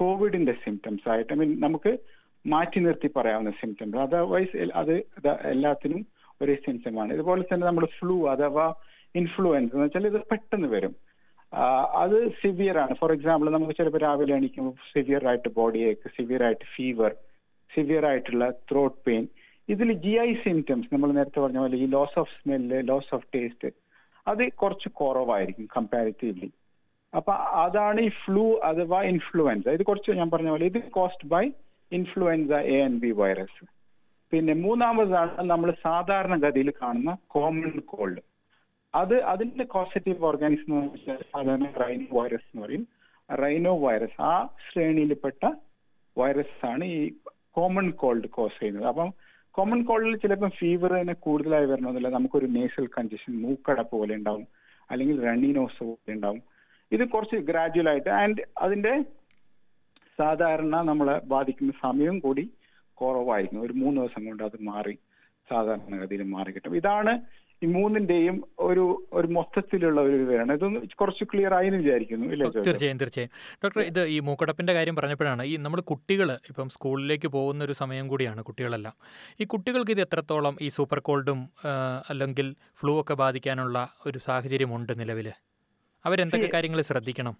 കോവിഡിന്റെ 0.00 0.54
സിംറ്റംസ് 0.64 1.08
ആയിട്ട്. 1.08 1.32
ഐ 1.32 1.36
മീൻ 1.36 1.60
നമുക്ക് 1.60 1.92
മാറ്റി 2.44 2.80
നിർത്തി 2.80 3.08
പറയാവുന്ന 3.16 3.50
സിംറ്റംസ് 3.60 3.96
അതർവൈസ് 3.96 4.70
അത് 4.80 4.94
എല്ലാത്തിനും 5.54 6.00
ഒരേ 6.42 6.54
സിംറ്റമാണ് 6.64 7.12
ഇതുപോലെ 7.12 7.42
തന്നെ 7.42 7.66
നമ്മൾ 7.66 7.84
ഫ്ലൂ 7.98 8.16
അഥവാ 8.28 8.66
ഇൻഫ്ലുവൻസ് 9.14 9.72
എന്ന് 9.74 9.84
വെച്ചാൽ 9.84 10.06
ഇത് 10.06 10.20
പെട്ടെന്ന് 10.30 10.68
വരും. 10.68 10.94
അത് 12.02 12.16
സിവിയർ 12.40 12.76
ആണ്. 12.78 12.94
ഫോർ 13.00 13.12
എക്സാമ്പിൾ 13.12 13.50
നമുക്ക് 13.50 13.74
ചിലപ്പോൾ 13.78 13.98
രാവിലെ 13.98 14.34
എണീക്കുമ്പോൾ 14.36 14.74
സിവിയർ 14.92 15.28
ആയിട്ട് 15.28 15.48
ബോഡി 15.48 15.80
ഏക്ക് 15.90 16.10
സിവിയർ 16.16 16.42
ആയിട്ട് 16.44 16.66
ഫീവർ 16.76 17.12
സിവിയർ 17.70 18.06
ആയിട്ടുള്ള 18.06 18.50
ത്രോട്ട് 18.70 18.98
പെയിൻ 19.06 19.24
ഇതിൽ 19.68 19.90
ജി 20.04 20.12
ഐ 20.20 20.30
സിംറ്റംസ് 20.44 20.88
നമ്മൾ 20.92 21.10
നേരത്തെ 21.18 21.40
പറഞ്ഞ 21.40 21.58
പോലെ 21.58 21.76
ഈ 21.76 21.86
loss 21.94 22.18
of 22.22 22.32
smell 22.38 22.78
loss 22.88 23.12
of 23.14 23.26
taste 23.34 23.70
അത് 24.26 24.42
കുറച്ച് 24.62 24.88
കുറവായിരിക്കും 25.00 25.66
കമ്പാരിറ്റീവ്ലി 25.76 26.50
അപ്പൊ 27.12 27.32
അതാണ് 27.62 28.00
ഈ 28.00 28.10
ഫ്ലൂ 28.22 28.44
അഥവാ 28.68 28.98
ഇൻഫ്ലുവൻസ 29.12 29.74
ഇത് 29.76 29.82
കുറച്ച് 29.82 30.18
ഞാൻ 30.20 30.28
പറഞ്ഞ 30.30 30.50
പോലെ 30.50 30.66
ഇത് 30.72 30.80
caused 30.90 31.28
by 31.28 31.44
influenza 31.92 32.52
A 32.74 32.76
and 32.84 33.00
B 33.00 33.10
virus 33.12 33.62
പിന്നെ 34.32 34.54
മൂന്നാമതാണ് 34.64 35.42
നമ്മൾ 35.50 35.70
സാധാരണഗതിയിൽ 35.82 36.70
കാണുന്ന 36.82 37.12
കോമൺ 37.34 37.74
കോൾഡ് 37.92 38.22
അത് 38.94 39.16
അതിന്റെ 39.32 39.64
കോസറ്റീവ് 39.64 40.24
ഓർഗാനിസം 40.30 40.72
എന്ന് 40.72 40.92
വെച്ചാൽ 40.94 41.20
സാധാരണ 41.32 41.68
റൈനോ 41.82 42.06
വൈറസ് 42.12 42.48
എന്ന് 42.50 42.62
പറയും. 42.64 42.84
റൈനോ 43.28 43.72
വൈറസ് 43.78 44.18
ആ 44.22 44.32
ശ്രേണിയിൽപ്പെട്ട 44.66 45.42
വൈറസ് 46.16 46.58
ആണ് 46.66 46.84
ഈ 46.94 46.98
കോമൺ 47.50 47.86
കോൾഡ് 48.02 48.28
കോസ് 48.28 48.58
ചെയ്യുന്നത്. 48.60 48.88
അപ്പം 48.92 49.08
കോമൺ 49.52 49.84
കോൾഡിൽ 49.84 50.16
ചിലപ്പോൾ 50.16 50.50
ഫീവർ 50.50 50.92
തന്നെ 50.92 51.14
കൂടുതലായി 51.14 51.66
വരണമെന്നില്ല. 51.66 52.08
നമുക്കൊരു 52.08 52.46
നേസൽ 52.46 52.86
കൺജഷൻ 52.86 53.42
മൂക്കടപ്പ് 53.42 53.92
പോലെ 53.92 54.14
ഉണ്ടാവും. 54.14 54.46
അല്ലെങ്കിൽ 54.90 55.22
റണ്ണിനോസ് 55.22 55.84
പോലെ 55.84 56.12
ഉണ്ടാവും. 56.12 56.42
ഇത് 56.92 57.08
കുറച്ച് 57.08 57.36
ഗ്രാജുവൽ 57.36 57.88
ആയിട്ട് 57.88 58.10
ആൻഡ് 58.10 58.42
അതിന്റെ 58.58 59.02
സാധാരണ 60.18 60.80
നമ്മളെ 60.80 61.18
ബാധിക്കുന്ന 61.18 61.72
സമയം 61.82 62.18
കൂടി 62.18 62.50
കുറവായിരുന്നു. 62.94 63.64
ഒരു 63.64 63.72
മൂന്ന് 63.72 64.00
ദിവസം 64.00 64.24
കൊണ്ട് 64.24 64.42
അത് 64.42 64.58
മാറി 64.60 64.98
സാധാരണഗതിയിൽ 65.50 66.22
മാറി 66.22 66.52
കിട്ടും 66.52 66.76
ഇതാണ് 66.76 67.20
ഈ 67.62 67.66
മൂന്നിന്റെയും 67.66 68.36
ഒരു 68.58 68.84
ഒരു 69.12 69.28
മൊത്തത്തിലുള്ള 69.36 70.00
ഒരു 70.00 70.16
ഇതാണ്. 70.22 70.52
ഇതൊന്ന് 70.52 70.80
കുറച്ച് 71.00 71.24
ക്ലിയർ 71.24 71.54
ആയെന്ന് 71.54 71.78
വിചാരിക്കുന്നു. 71.78 72.26
ഇല്ലേ 72.34 72.46
തീർച്ചയായും 72.56 73.00
തീർച്ചയായും. 73.02 73.32
ഡോക്ടർ 73.64 73.80
ഇത് 73.80 74.02
ഈ 74.14 74.18
മൂക്കടപ്പിന്റെ 74.20 74.72
കാര്യം 74.72 74.96
പറഞ്ഞപ്പോഴാണ് 74.96 75.42
ഈ 75.42 75.56
നമ്മൾ 75.56 75.80
കുട്ടികൾ 75.80 76.30
ഇപ്പം 76.50 76.68
സ്കൂളിലേക്ക് 76.68 77.28
പോകുന്ന 77.28 77.64
ഒരു 77.64 77.72
സമയം 77.72 78.08
കൂടിയാണ് 78.08 78.42
കുട്ടികളെല്ലാം. 78.42 78.94
ഈ 79.40 79.44
കുട്ടികൾക്ക് 79.44 79.90
ഇത് 79.90 80.00
എത്രത്തോളം 80.00 80.56
ഈ 80.60 80.68
സൂപ്പർ 80.68 80.98
കോൾഡും 80.98 81.40
അല്ലെങ്കിൽ 82.08 82.54
ഫ്ലൂ 82.80 83.00
ഒക്കെ 83.00 83.14
ബാധിക്കാനുള്ള 83.14 83.88
ഒരു 84.06 84.18
സാഹചര്യമുണ്ട് 84.18 85.00
നിലവിൽ 85.00 85.30
അവരെന്തൊക്കെ 86.04 86.48
കാര്യങ്ങൾ 86.52 86.80
ശ്രദ്ധിക്കണം? 86.80 87.34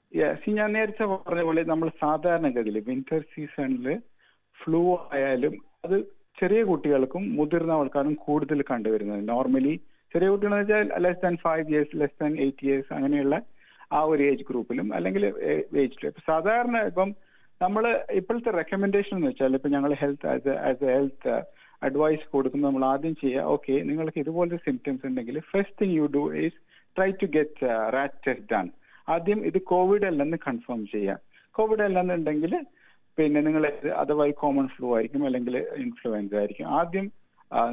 ഞാൻ 0.49 0.73
നേരത്തെ 0.73 1.05
പറഞ്ഞ 1.05 1.43
പോലെ 1.43 1.62
നമ്മൾ 1.64 1.88
സാധാരണഗതിയിൽ 2.00 2.79
വിന്റർ 2.88 3.23
സീസണിൽ 3.35 3.87
ഫ്ലൂ 4.59 4.83
ആയാലും 5.12 5.55
അത് 5.85 5.97
ചെറിയ 6.41 6.61
കുട്ടികൾക്കും 6.62 7.23
മുതിർന്ന 7.37 7.73
ആൾക്കാരും 7.73 8.14
കൂടുതൽ 8.14 8.64
കണ്ടുവരുന്നത്. 8.71 9.29
നോർമലി 9.29 9.75
ചെറിയ 10.12 10.28
കുട്ടികൾ 10.31 10.54
വെച്ചാൽ 10.59 10.88
less 11.04 11.23
than 11.23 11.37
five 11.45 11.66
years 11.73 11.97
less 12.02 12.19
than 12.21 12.33
eight 12.45 12.64
years 12.66 12.90
അങ്ങനെയുള്ള 12.97 13.37
ആ 13.90 14.00
ഒരു 14.11 14.23
ഏജ് 14.28 14.45
ഗ്രൂപ്പിലും 14.50 14.88
അല്ലെങ്കിൽ 14.99 15.25
ഏജിലും 15.83 16.09
ഇപ്പൊ 16.11 16.23
സാധാരണ 16.31 16.76
ഇപ്പം 16.90 17.09
നമ്മൾ 17.61 17.85
ഇപ്പോഴത്തെ 18.21 18.52
റെക്കമെൻഡേഷൻ 18.61 19.14
എന്ന് 19.16 19.28
വെച്ചാൽ 19.31 19.57
ഇപ്പൊ 19.59 19.71
ഞങ്ങൾ 19.75 19.90
health 20.02 20.28
as 20.33 20.54
as 20.69 20.85
a 20.85 20.95
health 20.95 21.35
advice 21.83 22.26
കൊടുക്കുമ്പോൾ 22.33 22.69
നമ്മൾ 22.69 22.85
ആദ്യം 22.90 23.14
ചെയ്യുക 23.23 23.52
ഓക്കെ 23.54 23.75
നിങ്ങൾക്ക് 23.88 24.21
ഇതുപോലത്തെ 24.25 24.59
സിംറ്റംസ് 24.66 25.07
ഉണ്ടെങ്കിൽ 25.09 25.38
first 25.50 25.78
thing 25.81 25.97
you 25.99 26.07
do 26.16 26.23
is 26.42 26.59
try 26.97 27.09
to 27.23 27.28
get 27.37 27.66
RAT 27.97 28.21
test 28.26 28.49
done 28.52 28.66
ആദ്യം 29.09 29.40
ഇത് 29.49 29.59
കോവിഡ് 29.71 30.07
അല്ലെന്ന് 30.11 30.38
കൺഫേം 30.47 30.81
ചെയ്യുക. 30.92 31.16
കോവിഡ് 31.54 31.85
അല്ലെന്നുണ്ടെങ്കിൽ 31.87 32.52
പിന്നെ 33.19 33.40
നിങ്ങൾ 33.47 33.64
അഥവാ 34.02 34.26
കോമൺ 34.42 34.66
ഫ്ലൂ 34.75 34.88
ആയിരിക്കും 34.97 35.23
അല്ലെങ്കിൽ 35.28 35.54
ഇൻഫ്ലുവൻസ 35.85 36.33
ആയിരിക്കും. 36.40 36.69
ആദ്യം 36.78 37.07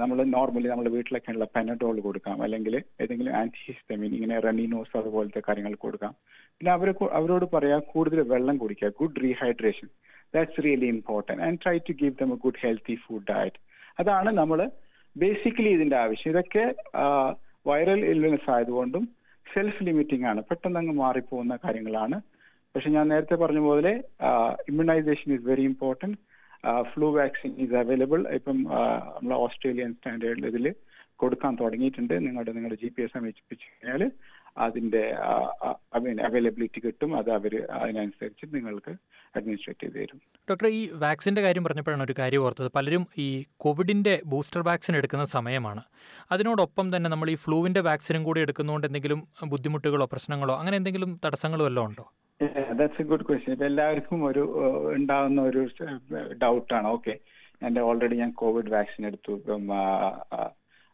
നമ്മൾ 0.02 0.18
നോർമലി 0.36 0.68
നമ്മുടെ 0.70 0.92
വീട്ടിലൊക്കെയുള്ള 0.96 1.46
പെനഡോൾ 1.56 1.98
കൊടുക്കാം. 2.06 2.38
അല്ലെങ്കിൽ 2.46 2.74
ഏതെങ്കിലും 3.04 3.34
ആന്റിഹിസ്റ്റമിൻ 3.42 4.12
ഇങ്ങനെ 4.18 4.38
റെനിനോസ് 4.46 4.96
അതുപോലത്തെ 5.02 5.42
കാര്യങ്ങൾ 5.48 5.74
കൊടുക്കാം. 5.84 6.14
പിന്നെ 6.58 6.72
അവരെ 6.78 6.94
അവരോട് 7.20 7.46
പറയാം 7.56 7.82
കൂടുതൽ 7.94 8.20
വെള്ളം 8.34 8.56
കുടിക്കുക 8.64 8.90
good 9.00 9.22
rehydration 9.26 9.90
that's 10.36 10.64
really 10.66 10.90
important 10.96 11.44
and 11.46 11.60
try 11.64 11.76
to 11.90 11.94
give 12.02 12.16
them 12.22 12.32
a 12.36 12.38
good 12.46 12.62
healthy 12.66 12.96
food 13.06 13.28
diet 13.32 13.60
അതാണ് 14.02 14.32
നമ്മൾ 14.42 14.60
ബേസിക്കലി 15.16 15.72
ഇതിന്റെ 15.78 15.98
ആവശ്യം. 16.04 16.32
ഇതൊക്കെ 16.34 16.66
വൈറൽ 17.70 18.02
ഇൽനെസ് 18.12 18.50
ആയതുകൊണ്ടും 18.56 19.06
സെൽഫ് 19.46 19.84
ലിമിറ്റിംഗ് 19.88 20.28
ആണ്. 20.32 20.42
പെട്ടെന്ന് 20.50 20.80
അങ്ങ് 20.82 20.94
മാറിപ്പോകുന്ന 21.04 21.54
കാര്യങ്ങളാണ്. 21.66 22.18
പക്ഷെ 22.74 22.90
ഞാൻ 22.96 23.06
നേരത്തെ 23.12 23.36
പറഞ്ഞ 23.44 23.62
പോലെ 23.70 23.92
immunisation 24.72 25.30
is 25.36 25.46
very 25.52 25.64
important 25.72 26.18
flu 26.64 27.08
vaccine 27.18 27.52
is 27.58 27.74
available 27.74 28.22
ഇപ്പം 28.34 28.58
നമ്മൾ 28.64 29.34
ഓസ്ട്രേലിയൻ 29.36 29.92
സ്റ്റാൻഡേർഡിൽ 29.94 30.48
ഇതിൽ 30.48 30.76
കൊടുക്കാൻ 31.16 31.54
തുടങ്ങിയിട്ടുണ്ട്. 31.56 32.14
നിങ്ങളുടെ 32.20 32.52
നിങ്ങളുടെ 32.52 32.78
ജി 32.82 32.88
പി 32.88 33.02
എസ് 33.02 33.18
കഴിഞ്ഞാൽ 33.64 34.04
അതിന്റെ 34.58 35.04
അവൈലബിലിറ്റി 36.28 36.80
കിട്ടും. 36.86 37.18
അത് 37.18 37.30
അവർ 37.32 37.54
അതിനനുസരിച്ച് 37.72 38.56
നിങ്ങൾക്ക് 38.56 38.94
അഡ്മിനിസ്ട്രേറ്റ് 39.36 39.82
ചെയ്ത് 39.82 39.96
തരും. 39.96 40.20
ഡോക്ടർ 40.50 40.68
ഈ 40.68 40.90
വാക്സിന്റെ 41.06 41.42
കാര്യം 41.42 41.64
പറഞ്ഞപ്പോഴാണ് 41.64 42.04
ഒരു 42.04 42.16
കാര്യം 42.20 42.44
ഓർത്തത്. 42.46 42.72
പലരും 42.76 43.08
ഈ 43.18 43.28
കോവിഡിന്റെ 43.58 44.22
ബൂസ്റ്റർ 44.26 44.62
വാക്സിൻ 44.70 44.96
എടുക്കുന്ന 44.98 45.26
സമയമാണ്. 45.26 45.84
അതിനോടൊപ്പം 46.32 46.96
തന്നെ 46.96 47.10
നമ്മൾ 47.10 47.30
ഈ 47.30 47.36
ഫ്ലൂവിന്റെ 47.36 47.82
വാക്സിനും 47.90 48.24
കൂടി 48.24 48.42
എടുക്കുന്നതുകൊണ്ട് 48.42 48.88
എന്തെങ്കിലും 48.88 49.28
ബുദ്ധിമുട്ടുകളോ 49.54 50.06
പ്രശ്നങ്ങളോ 50.06 50.56
അങ്ങനെ 50.56 50.78
എന്തെങ്കിലും 50.78 51.20
തടസ്സങ്ങളോ 51.26 51.66
വല്ലതും 51.66 51.88
ഉണ്ടോ? 51.90 52.06
ദാറ്റ്സ് 52.80 53.02
എ 53.02 53.06
ഗുഡ് 53.06 53.26
ക്വസ്റ്റ്യൻ 53.28 53.54
ഇപ്പൊ 53.54 53.66
എല്ലാവർക്കും 53.66 54.26
ഒരു 54.26 54.44
ഉണ്ടാകുന്ന 54.96 55.42
ഒരു 55.42 55.62
ഡൗട്ടാണ് 56.44 56.88
ഓക്കെ 56.88 57.16
എന്റെ 57.68 57.82
ഓൾറെഡി 57.82 58.16
ഞാൻ 58.16 58.32
കോവിഡ് 58.32 58.72
വാക്സിൻ 58.72 59.06
എടുത്തു. 59.06 59.32
ഇപ്പം 59.32 59.64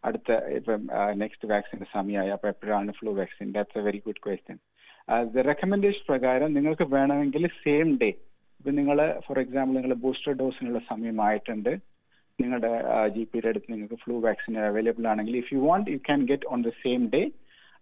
അടുത്ത 0.07 0.31
ഇപ്പം 0.57 0.81
നെക്സ്റ്റ് 1.21 1.49
വാക്സിന്റെ 1.51 1.87
സമയമായി 1.95 2.31
അപ്പൊ 2.35 2.47
എപ്പോഴാണ് 2.53 2.93
flu 2.99 3.11
vaccine 3.19 3.49
that's 3.55 3.79
a 3.81 3.85
very 3.87 4.01
good 4.07 4.21
question 4.25 4.57
recommendation 5.49 6.03
പ്രകാരം 6.11 6.49
നിങ്ങൾക്ക് 6.57 6.85
വേണമെങ്കിൽ 6.95 7.43
സെയിം 7.63 7.89
ഡേ 8.03 8.09
ഇപ്പൊ 8.59 8.71
നിങ്ങൾ 8.79 8.97
ഫോർ 9.25 9.37
എക്സാമ്പിൾ 9.43 9.75
നിങ്ങൾ 9.77 9.93
ബൂസ്റ്റർ 10.05 10.33
ഡോസിനുള്ള 10.41 10.79
സമയമായിട്ടുണ്ട്. 10.91 11.73
നിങ്ങളുടെ 12.39 12.71
ജി 13.15 13.23
പിയുടെ 13.31 13.49
അടുത്ത് 13.51 13.69
നിങ്ങൾക്ക് 13.73 13.97
ഫ്ലൂ 14.03 14.15
വാക്സിൻ 14.25 14.53
അവൈലബിൾ 14.69 15.05
ആണെങ്കിൽ 15.11 15.35
if 15.41 15.51
you 15.55 15.59
want 15.67 15.89
you 15.93 15.99
can 16.07 16.21
get 16.31 16.47
on 16.53 16.61
the 16.67 16.71
same 16.83 17.03
day 17.13 17.21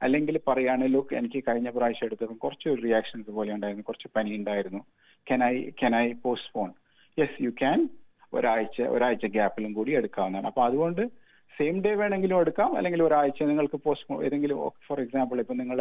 അല്ലെങ്കിൽ 0.06 0.36
പറയുകയാണ് 0.48 0.86
ലുക്ക് 0.96 1.14
എനിക്ക് 1.20 1.40
കഴിഞ്ഞ 1.48 1.70
പ്രാവശ്യം 1.78 2.08
എടുത്തപ്പോൾ 2.08 2.38
കുറച്ച് 2.46 2.70
റിയാക്ഷൻസ് 2.84 3.32
പോലെ 3.38 3.52
ഉണ്ടായിരുന്നു 3.56 3.86
കുറച്ച് 3.90 4.10
പനി 4.16 4.32
ഉണ്ടായിരുന്നു. 4.40 4.82
Can 5.28 5.42
I 5.50 5.56
can 5.82 5.94
I 6.04 6.06
postpone 6.26 6.70
yes 7.18 7.38
you 7.46 7.52
can 7.62 7.80
ഒരാഴ്ച 8.38 8.78
ഒരാഴ്ച 8.96 9.26
ഗ്യാപ്പിലും 9.38 9.72
കൂടി 9.78 9.92
എടുക്കാവുന്നതാണ്. 10.00 10.50
അപ്പോൾ 10.52 10.66
അതുകൊണ്ട് 10.70 11.04
സെയിം 11.58 11.76
ഡേ 11.86 11.92
വേണമെങ്കിലും 12.02 12.38
എടുക്കാം. 12.44 12.72
അല്ലെങ്കിൽ 12.78 13.04
ഒരാഴ്ച 13.08 13.44
നിങ്ങൾക്ക് 13.52 13.78
പോസ്റ്റ് 13.86 14.20
ഏതെങ്കിലും 14.28 14.58
ഫോർ 14.88 15.00
എക്സാമ്പിൾ 15.06 15.40
ഇപ്പൊ 15.44 15.56
നിങ്ങൾ 15.62 15.80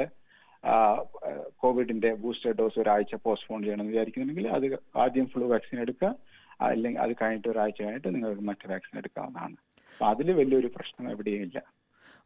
കോവിഡിന്റെ 1.63 2.11
ബൂസ്റ്റർ 2.23 2.53
ഡോസ് 2.59 2.81
ഒരാഴ്ച 2.83 3.15
പോസ്റ്റ്പോൺ 3.27 3.61
ചെയ്യണമെന്ന് 3.65 3.93
വിചാരിക്കുന്നുണ്ടെങ്കിൽ 3.93 4.49
അത് 4.57 4.67
ആദ്യം 5.05 5.27
ഫ്ലൂ 5.33 5.45
വാക്സിൻ 5.53 5.79
എടുക്കുക. 5.85 6.11
അല്ലെങ്കിൽ 6.69 7.01
അത് 7.05 7.13
കഴിഞ്ഞിട്ട് 7.21 7.49
ഒരാഴ്ച 7.53 7.79
കഴിഞ്ഞിട്ട് 7.83 8.11
നിങ്ങൾക്ക് 8.15 8.45
മറ്റു 8.51 8.67
വാക്സിൻ 8.73 8.99
എടുക്കാവുന്നതാണ്. 9.03 9.57
അപ്പൊ 9.93 10.07
അതിൽ 10.13 10.29
വലിയൊരു 10.41 10.69
പ്രശ്നം 10.77 11.07
എവിടെയും 11.15 11.43
ഇല്ല. 11.47 11.59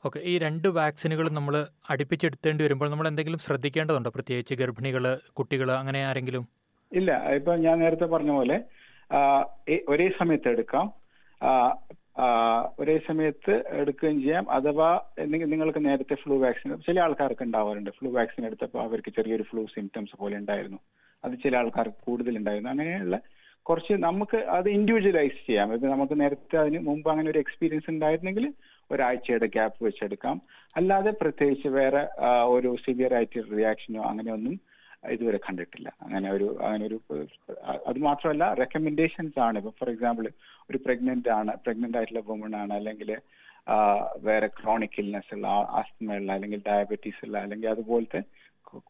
ഓക്കെ 0.06 0.18
ഈ 0.30 0.32
രണ്ട് 0.44 0.68
വാക്സിനുകൾ 0.78 1.26
നമ്മൾ 1.36 1.54
അടുപ്പിച്ചെടുത്തേണ്ടി 1.92 2.62
വരുമ്പോൾ 2.64 2.88
നമ്മൾ 2.92 3.06
എന്തെങ്കിലും 3.10 3.40
ശ്രദ്ധിക്കേണ്ടതുണ്ടോ? 3.46 4.10
പ്രത്യേകിച്ച് 4.16 4.54
ഗർഭിണികൾ 4.60 5.04
കുട്ടികൾ 5.38 5.68
അങ്ങനെ 5.80 6.00
ആരെങ്കിലും? 6.08 6.44
ഇല്ല 6.92 7.12
ഇപ്പൊ 7.38 7.52
ഞാൻ 7.66 7.76
നേരത്തെ 7.84 8.06
പറഞ്ഞ 8.14 8.32
പോലെ 8.38 8.58
ഒരേ 9.92 10.06
സമയത്ത് 10.18 10.48
എടുക്കാം. 10.54 10.86
ഒരേ 12.80 13.00
സമയത്ത് 13.08 13.54
എടുക്കുകയും 13.68 14.18
ചെയ്യാം. 14.20 14.50
അഥവാ 14.50 15.00
നിങ്ങൾക്ക് 15.18 15.84
നേരത്തെ 15.84 16.14
ഫ്ലൂ 16.14 16.36
വാക്സിൻ 16.42 16.76
ചില 16.86 17.00
ആൾക്കാർക്ക് 17.00 17.42
ഉണ്ടാവാറുണ്ട്. 17.42 17.90
ഫ്ലൂ 17.90 18.10
വാക്സിൻ 18.12 18.46
എടുത്തപ്പോൾ 18.46 18.82
അവർക്ക് 18.82 19.10
ചെറിയൊരു 19.16 19.42
ഫ്ലൂ 19.42 19.66
സിംറ്റംസ് 19.66 20.16
പോലെ 20.16 20.36
ഉണ്ടായിരുന്നു. 20.36 20.78
അത് 21.24 21.32
ചില 21.42 21.56
ആൾക്കാർക്ക് 21.56 21.96
കൂടുതൽ 22.06 22.36
ഉണ്ടായിരുന്നു 22.38 22.70
അങ്ങനെയുള്ള 22.70 23.18
കുറച്ച് 23.62 23.92
നമുക്ക് 23.92 24.36
അത് 24.36 24.68
ഇൻഡിവിജ്വലൈസ് 24.68 25.46
ചെയ്യാം. 25.46 25.74
ഇത് 25.74 25.84
നമുക്ക് 25.86 26.20
നേരത്തെ 26.20 26.56
അതിന് 26.56 26.78
മുമ്പ് 26.78 27.10
അങ്ങനെ 27.10 27.30
ഒരു 27.30 27.38
എക്സ്പീരിയൻസ് 27.38 27.90
ഉണ്ടായിരുന്നെങ്കിൽ 27.90 28.52
ഒരാഴ്ചയുടെ 28.90 29.46
ഗ്യാപ്പ് 29.46 29.84
വെച്ചെടുക്കാം. 29.84 30.42
അല്ലാതെ 30.76 31.10
പ്രത്യേകിച്ച് 31.10 31.68
വേറെ 31.68 32.02
ഒരു 32.44 32.76
സിവിയർ 32.86 33.14
ആയിട്ട് 33.14 33.42
റിയാക്ഷനോ 33.56 34.02
അങ്ങനെയൊന്നും 34.02 34.60
ഇതുവരെ 35.02 35.38
കണ്ടിട്ടില്ല. 35.46 35.88
അങ്ങനെ 36.04 36.28
ഒരു 36.36 36.46
അങ്ങനെ 36.66 36.84
ഒരു 36.90 36.98
അത് 37.90 37.98
മാത്രമല്ല 38.08 38.44
റെക്കമെൻഡേഷൻസ് 38.62 39.38
ആണ്. 39.46 39.56
ഇപ്പൊ 39.62 39.72
ഫോർ 39.80 39.90
എക്സാമ്പിൾ 39.94 40.26
ഒരു 40.70 40.78
പ്രഗ്നന്റ് 40.86 41.30
ആണ് 41.38 41.52
പ്രഗ്നന്റ് 41.66 41.98
ആയിട്ടുള്ള 42.00 42.22
വുമൺ 42.30 42.54
ആണ് 42.62 42.74
അല്ലെങ്കിൽ 42.80 43.10
വേറെ 44.26 44.48
ക്രോണിക് 44.58 44.98
ഇൽനെസ് 45.02 45.32
ഉള്ള 45.36 45.46
ആസ്മയുള്ള 45.80 46.30
അല്ലെങ്കിൽ 46.36 46.60
ഡയബറ്റീസ് 46.68 47.22
ഉള്ള 47.26 47.36
അല്ലെങ്കിൽ 47.44 47.68
അതുപോലത്തെ 47.74 48.20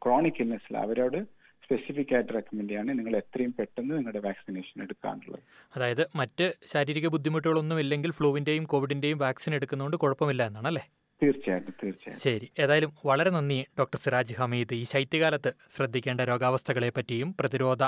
ക്രോണിക് 0.03 0.41
ഇൽനെസ് 0.45 0.69
ഉള്ള 0.71 0.81
അവരോട് 0.87 1.19
സ്പെസിഫിക് 1.65 2.13
ആയിട്ട് 2.17 2.33
റെക്കമെൻഡ് 2.37 2.71
ചെയ്യാണ് 2.71 2.91
നിങ്ങൾ 2.99 3.15
എത്രയും 3.21 3.53
പെട്ടെന്ന് 3.59 3.93
നിങ്ങളുടെ 3.99 4.21
വാക്സിനേഷൻ 4.27 4.83
എടുക്കാനുള്ളത്. 4.85 5.41
അതായത് 5.77 6.03
മറ്റ് 6.21 6.47
ശാരീരിക 6.73 7.07
ബുദ്ധിമുട്ടുകളൊന്നും 7.15 7.81
ഇല്ലെങ്കിൽ 7.85 8.11
ഫ്ലൂവിന്റെയും 8.19 8.67
കോവിഡിന്റെയും 8.73 9.19
വാക്സിൻ 9.25 9.55
എടുക്കുന്നതുകൊണ്ട് 9.59 9.99
കുഴപ്പമില്ല 10.05 10.43
എന്നാണ് 10.51 10.69
അല്ലേ? 10.73 10.85
തീർച്ചയായിട്ടും 11.23 11.75
തീർച്ചയായിട്ടും. 11.85 12.23
ശരി. 12.23 12.51
ഏതായാലും 12.59 12.93
വളരെ 13.07 13.31
നന്ദി 13.31 13.67
ഡോക്ടർ 13.79 13.99
സിറാജ് 13.99 14.35
ഹമീദ്. 14.35 14.75
ഈ 14.75 14.83
ശൈത്യകാലത്ത് 14.83 15.53
ശ്രദ്ധിക്കേണ്ട 15.77 16.21
രോഗാവസ്ഥകളെ 16.21 16.91
പറ്റിയും 16.91 17.35
പ്രതിരോധ 17.41 17.83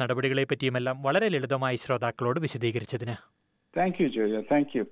നടപടികളെ 0.00 0.44
പറ്റിയുമെല്ലാം 0.44 1.02
വളരെ 1.02 1.28
ലളിതമായി 1.28 1.76
ശ്രോതാക്കളോട് 1.76 2.40
വിശദീകരിച്ചതിന്. 2.40 3.16
Thank 3.76 4.02
you 4.02 4.08
Jojo 4.08 4.44
thank 4.52 4.78
you 4.78 4.84